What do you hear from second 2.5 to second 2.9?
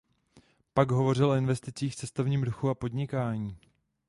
a